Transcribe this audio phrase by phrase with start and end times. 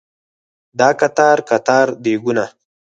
[0.79, 2.45] دا قطار قطار دیګونه